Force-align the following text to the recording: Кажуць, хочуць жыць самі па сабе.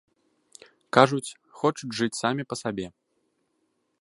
Кажуць, 0.97 1.35
хочуць 1.61 1.93
жыць 2.01 2.19
самі 2.23 2.43
па 2.51 2.55
сабе. 2.65 2.87